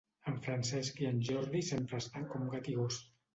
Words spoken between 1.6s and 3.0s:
sempre estan com gat i gos